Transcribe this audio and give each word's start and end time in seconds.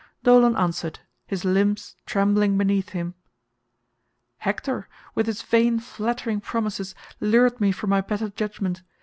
Dolon 0.23 0.55
answered, 0.55 0.97
his 1.27 1.45
limbs 1.45 1.95
trembling 2.07 2.57
beneath 2.57 2.89
him: 2.89 3.13
"Hector, 4.39 4.89
with 5.13 5.27
his 5.27 5.43
vain 5.43 5.79
flattering 5.79 6.41
promises, 6.41 6.95
lured 7.19 7.61
me 7.61 7.71
from 7.71 7.91
my 7.91 8.01
better 8.01 8.29
judgement. 8.29 8.81